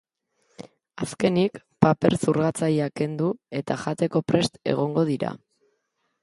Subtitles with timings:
[1.05, 3.29] Azkenik, paper zurgatzailea kendu
[3.61, 5.37] eta jateko prest egongo dira.